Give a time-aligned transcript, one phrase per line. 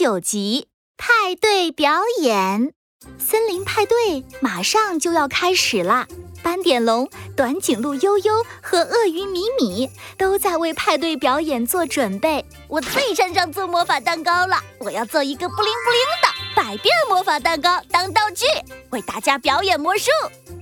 [0.00, 0.66] 九集
[0.96, 2.72] 派对表演，
[3.18, 6.08] 森林派对马上就要开始啦！
[6.42, 12.42] 斑点龙、短颈鹿悠悠和鳄鱼米米都在为派对表演做准备。
[12.66, 18.46] 我最擅长做魔法蛋糕了，我要做一个布灵布灵的百变魔法蛋糕当道具，
[18.88, 20.10] 为大家表演魔术。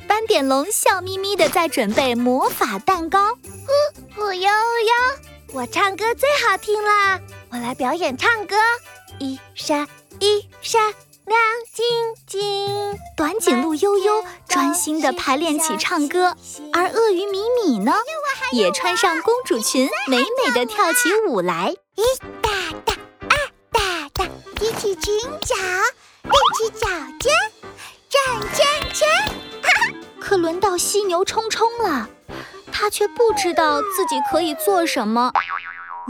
[0.09, 3.37] 斑点龙笑眯眯的在准备魔法蛋糕。
[3.37, 7.20] 呼呼悠悠，我唱歌最好听啦！
[7.52, 8.57] 我来表演唱歌，
[9.19, 9.87] 一闪
[10.21, 10.80] 一闪
[11.25, 11.41] 亮
[11.73, 11.85] 晶
[12.27, 12.99] 晶。
[13.16, 16.37] 短颈鹿悠悠专心地排练起唱歌，
[16.73, 17.93] 而鳄鱼米米呢，
[18.52, 21.75] 也穿上公主裙，美美的跳起舞来。
[21.97, 22.02] 一
[22.41, 22.51] 大
[22.85, 22.95] 大，
[23.29, 23.37] 二
[23.73, 24.25] 大大，
[24.57, 25.57] 提起裙角，
[26.25, 26.87] 踮起脚
[27.21, 27.33] 尖，
[28.09, 29.09] 转圈圈。
[30.21, 32.09] 可轮到犀牛冲冲了，
[32.71, 35.32] 他却不知道自己可以做什么。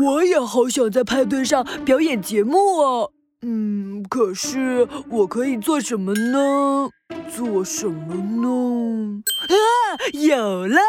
[0.00, 3.10] 我也好想在派对上表演节目哦！
[3.42, 6.88] 嗯，可是我可以做什么呢？
[7.34, 9.22] 做什么呢？
[9.48, 9.54] 啊，
[10.12, 10.80] 有了！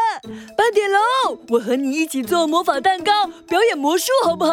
[0.58, 3.12] 斑点龙，我和你一起做魔法蛋糕，
[3.48, 4.52] 表演魔术，好不好？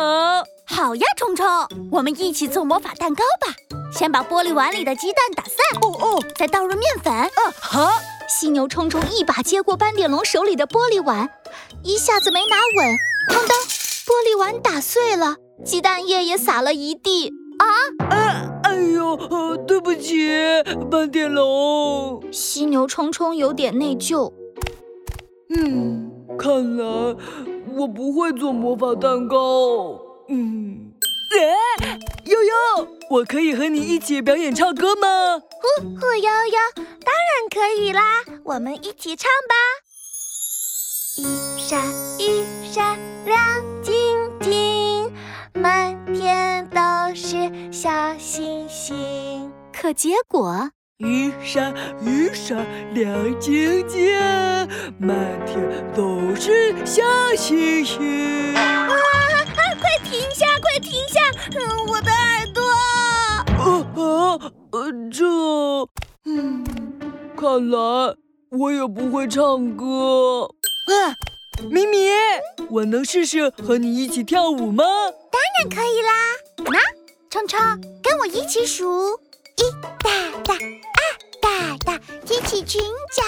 [0.66, 1.46] 好呀，冲冲，
[1.90, 3.54] 我们一起做魔法蛋糕吧！
[3.92, 7.12] 先把玻璃碗里的鸡蛋打散，哦哦，再倒入面粉。
[7.12, 7.90] 嗯，好。
[8.28, 11.30] 犀牛冲冲一把接过斑点龙手里的玻璃碗，
[11.84, 12.96] 一下子没拿稳，
[13.30, 13.56] 哐当！
[14.06, 17.32] 玻璃碗打碎了，鸡蛋液也洒了一地。
[17.58, 17.66] 啊！
[18.10, 20.28] 哎，哎呦，对不起，
[20.88, 22.22] 斑点龙。
[22.30, 24.32] 犀牛冲冲有点内疚。
[25.50, 26.84] 嗯，看来
[27.74, 29.98] 我不会做魔法蛋糕。
[30.28, 30.92] 嗯，
[31.32, 35.40] 哎，悠悠，我可以和你一起表演唱歌吗？
[35.40, 39.54] 呼呼悠悠，当然可以啦，我们一起唱吧。
[41.18, 41.24] 一
[41.58, 41.82] 闪
[42.18, 43.55] 一闪亮。
[49.86, 54.10] 可结果一闪一闪亮晶晶，
[54.98, 55.16] 满
[55.46, 55.62] 天
[55.94, 57.04] 都是小
[57.36, 58.52] 星星。
[58.56, 58.96] 啊啊！
[59.80, 61.20] 快停下，快停下！
[61.52, 62.62] 嗯，我的耳朵。
[62.66, 63.46] 啊
[63.94, 64.52] 啊！
[64.72, 65.24] 呃，这……
[66.24, 66.64] 嗯，
[67.36, 67.78] 看来
[68.50, 70.50] 我也不会唱歌。
[70.88, 71.14] 啊，
[71.70, 72.08] 咪咪，
[72.70, 74.82] 我能试试和你一起跳舞吗？
[75.30, 76.72] 当然可以啦。
[76.72, 76.80] 那。
[77.28, 77.60] 冲冲，
[78.02, 79.20] 跟我一起数：
[79.56, 79.70] 一
[80.02, 80.10] 大
[80.44, 81.00] 大，二
[81.40, 82.82] 大大，提起裙
[83.14, 83.22] 角，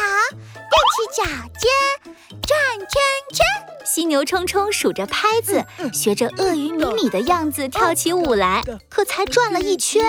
[0.68, 1.24] 踮起脚
[1.58, 2.12] 尖，
[2.42, 2.86] 转圈
[3.32, 3.46] 圈。
[3.86, 8.62] 犀牛冲冲数着拍子，学着鳄鱼米米的样子跳起舞来。
[8.90, 10.04] 可才转了一圈，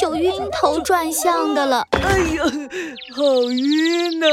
[0.00, 1.86] 就晕头转向的了。
[1.90, 2.44] 哎呀，
[3.14, 4.26] 好晕呐！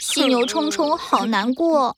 [0.00, 1.96] 犀牛冲冲好难过。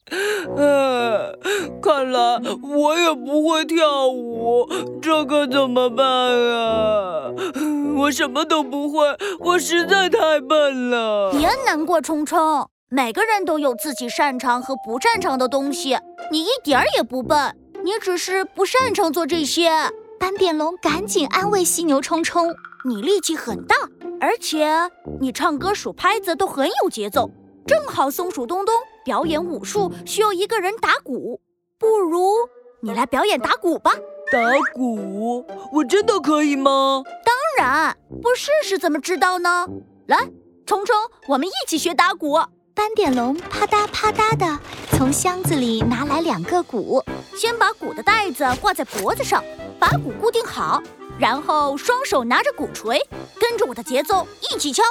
[0.57, 1.39] 呃，
[1.87, 4.69] 看来我也不会跳舞，
[5.01, 7.31] 这可怎么办啊？
[7.97, 11.31] 我什么都不会，我实在太笨了。
[11.31, 15.97] 别难过，冲冲，每个人都有自己擅长和不擅长的东西，
[16.33, 19.71] 你一点儿也不笨，你只是不擅长做这些。
[20.19, 22.53] 斑点龙赶紧安慰犀牛冲冲
[22.85, 23.77] ：“你力气很大，
[24.21, 27.31] 而且你唱歌数拍子都很有节奏。”
[27.65, 28.75] 正好松鼠东东
[29.05, 31.41] 表演武术需要一个人打鼓，
[31.79, 32.49] 不如
[32.81, 33.91] 你来表演打鼓吧。
[34.33, 34.41] 打
[34.75, 37.03] 鼓，我真的可以吗？
[37.25, 39.67] 当然，不试试怎么知道呢？
[40.07, 40.17] 来，
[40.65, 40.97] 冲冲，
[41.29, 42.39] 我们一起学打鼓。
[42.75, 44.59] 斑点龙啪嗒啪嗒的
[44.93, 47.03] 从箱子里拿来两个鼓，
[47.37, 49.43] 先把鼓的袋子挂在脖子上，
[49.79, 50.83] 把鼓固定好，
[51.19, 53.01] 然后双手拿着鼓槌，
[53.39, 54.83] 跟着我的节奏一起敲。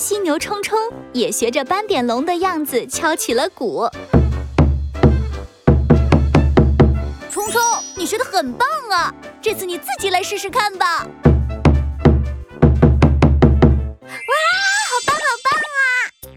[0.00, 0.78] 犀牛冲冲
[1.12, 3.86] 也学着斑点龙的样子敲起了鼓。
[7.30, 7.60] 冲冲，
[7.94, 9.14] 你学的很棒啊！
[9.42, 11.04] 这次你自己来试试看吧。
[11.04, 11.06] 哇，
[14.88, 15.84] 好棒好棒啊！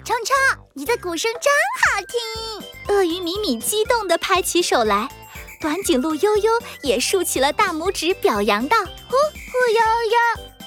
[0.04, 0.36] 冲冲，
[0.74, 1.50] 你的鼓声真
[1.86, 2.94] 好听。
[2.94, 5.08] 鳄鱼米米激动地拍起手来，
[5.62, 6.52] 短颈鹿悠悠
[6.82, 8.76] 也竖起了大拇指，表扬道
[9.08, 9.80] ：“呼呼悠
[10.12, 10.18] 悠，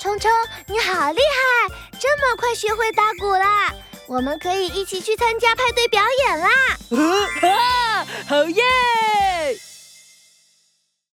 [0.00, 0.30] 冲冲，
[0.66, 3.72] 你好厉害！”这么快学会打鼓啦！
[4.06, 6.48] 我们可以一起去参加派对表演啦！
[7.50, 8.62] 啊，好耶！